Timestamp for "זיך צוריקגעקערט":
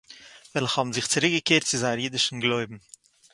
0.95-1.63